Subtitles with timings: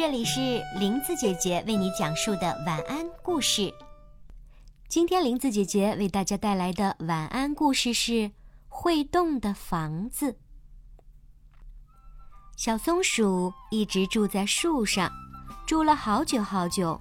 [0.00, 3.70] 这里是林子姐姐为你讲述的晚安故事。
[4.88, 8.12] 今天林子姐姐为大家带来的晚安故事是
[8.66, 10.32] 《会动的房子》。
[12.56, 15.12] 小松鼠一直住在树上，
[15.66, 16.98] 住了好久好久。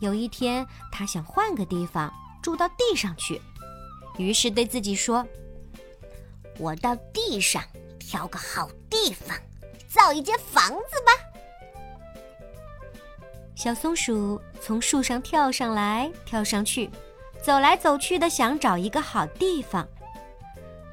[0.00, 2.10] 有一天，它想换个地方
[2.42, 3.38] 住到地上去，
[4.16, 5.22] 于是对自己说
[6.58, 7.62] ：“我到地上
[7.98, 9.38] 挑个好地方，
[9.86, 11.12] 造一间房子吧。”
[13.54, 16.90] 小松鼠从树上跳上来，跳上去，
[17.42, 19.86] 走来走去的想找一个好地方。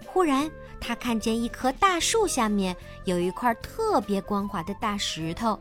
[0.06, 2.76] 忽然，它看见一棵大树下面
[3.06, 5.60] 有一块特别光滑的大石头，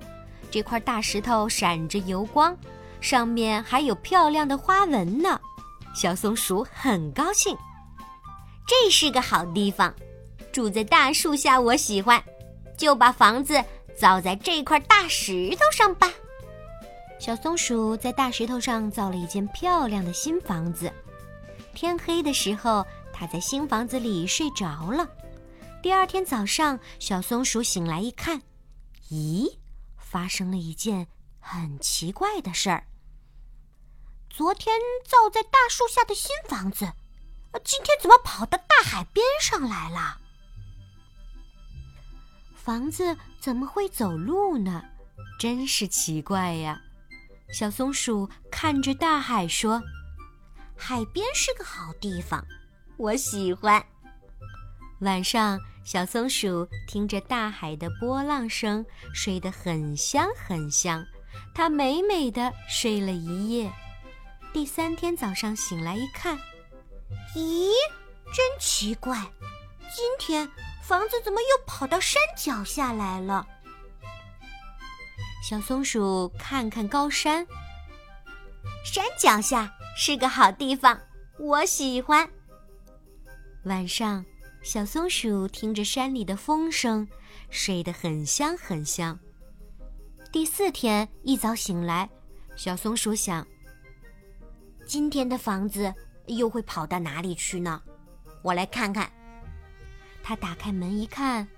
[0.50, 2.56] 这块大石头闪着油光，
[3.00, 5.40] 上面还有漂亮的花纹呢。
[5.94, 7.56] 小松鼠很高兴，
[8.66, 9.92] 这是个好地方，
[10.52, 12.22] 住在大树下我喜欢，
[12.76, 13.62] 就把房子
[13.96, 16.12] 造在这块大石头上吧。
[17.20, 20.90] 小松鼠在大石头上造了一间漂亮的新房子。
[21.74, 25.06] 天黑的时候，它在新房子里睡着了。
[25.82, 28.40] 第二天早上，小松鼠醒来一看，
[29.10, 29.58] 咦，
[29.98, 31.06] 发生了一件
[31.38, 32.84] 很奇怪的事儿。
[34.30, 34.74] 昨天
[35.06, 36.90] 造在大树下的新房子，
[37.62, 40.16] 今天怎么跑到大海边上来了？
[42.54, 44.82] 房子怎么会走路呢？
[45.38, 46.80] 真是奇怪呀！
[47.52, 49.82] 小松鼠看着大海说
[50.76, 52.44] ：“海边是个好地方，
[52.96, 53.84] 我喜欢。”
[55.00, 61.04] 晚上，小松鼠听着大海的波浪声，睡得很香很香。
[61.54, 63.72] 它美美的睡了一夜。
[64.52, 66.36] 第三天早上醒来一看，
[67.34, 67.70] 咦，
[68.34, 69.16] 真奇怪，
[69.94, 70.48] 今天
[70.82, 73.46] 房子怎么又跑到山脚下来了？
[75.40, 77.46] 小松鼠看看高山，
[78.84, 81.00] 山脚下是个好地方，
[81.38, 82.28] 我喜欢。
[83.64, 84.22] 晚上，
[84.62, 87.08] 小松鼠听着山里的风声，
[87.48, 89.18] 睡得很香很香。
[90.30, 92.08] 第四天一早醒来，
[92.54, 93.46] 小松鼠想：
[94.86, 95.92] 今天的房子
[96.26, 97.80] 又会跑到哪里去呢？
[98.42, 99.10] 我来看看。
[100.22, 101.48] 它打开门一看，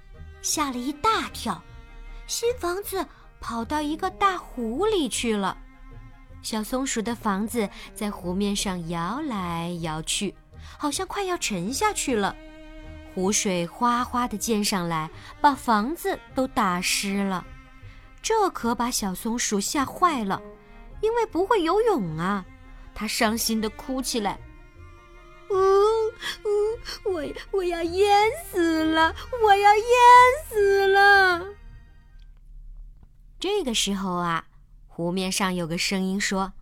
[0.41, 1.60] 吓了一大跳，
[2.28, 3.04] 新房子。
[3.42, 5.58] 跑到一个大湖里去了，
[6.42, 10.32] 小松鼠的房子在湖面上摇来摇去，
[10.78, 12.34] 好像快要沉下去了。
[13.14, 15.10] 湖水哗哗的溅上来，
[15.41, 17.44] 把房子都打湿了。
[18.22, 20.41] 这可把小松鼠吓坏了，
[21.00, 22.44] 因为不会游泳啊！
[22.94, 24.38] 它伤心的哭起来
[25.50, 25.54] ：“呜
[26.44, 29.84] 呜，我我要淹死了，我要淹
[33.62, 34.45] 这个时候啊，
[34.89, 36.53] 湖面上有个声音说：“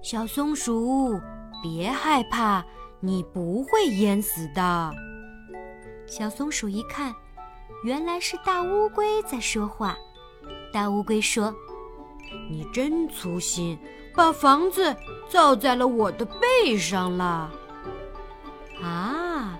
[0.00, 1.20] 小松鼠，
[1.62, 2.64] 别害怕，
[3.00, 4.90] 你不会淹死的。”
[6.08, 7.14] 小松鼠一看，
[7.84, 9.94] 原来是大乌龟在说话。
[10.72, 11.54] 大乌龟说
[12.48, 13.78] ：“你真粗心，
[14.16, 14.96] 把房子
[15.28, 17.52] 造在了我的背上了。”
[18.82, 19.58] 啊，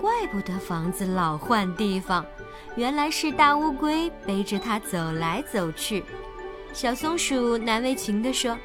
[0.00, 2.24] 怪不得房子老换地方。
[2.76, 6.04] 原来是大乌龟背着它走来走去，
[6.72, 8.56] 小松鼠难为情地说：“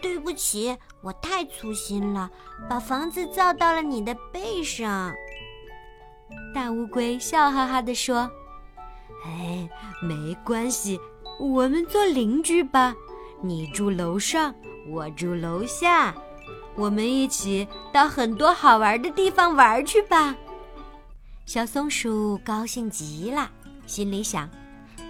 [0.00, 2.30] 对不起，我太粗心了，
[2.68, 5.12] 把房子造到了你的背上。”
[6.54, 8.30] 大乌龟笑哈哈地说
[9.26, 9.68] ：“哎，
[10.00, 11.00] 没关系，
[11.40, 12.94] 我们做邻居吧，
[13.42, 14.54] 你住楼上，
[14.88, 16.14] 我住楼下，
[16.76, 20.36] 我们一起到很多好玩的地方玩去吧。”
[21.46, 23.50] 小松鼠高兴极了，
[23.86, 24.48] 心里想：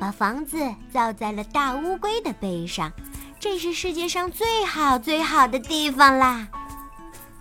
[0.00, 0.58] 把房子
[0.92, 2.92] 造在了大乌龟的背上，
[3.38, 6.46] 这是世界上最好最好的地方啦！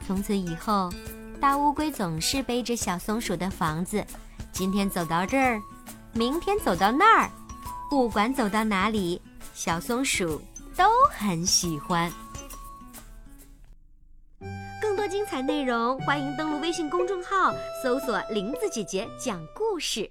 [0.05, 0.93] 从此以后，
[1.41, 4.05] 大乌龟总是背着小松鼠的房子，
[4.51, 5.59] 今天走到这儿，
[6.13, 7.29] 明天走到那儿，
[7.89, 9.19] 不管走到哪里，
[9.55, 10.39] 小松鼠
[10.77, 12.11] 都很喜欢。
[15.13, 20.09] 精彩内容，欢迎登录微信公众号，搜索“林子姐姐讲故事”。